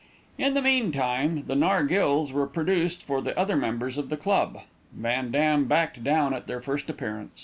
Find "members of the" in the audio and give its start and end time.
3.55-4.17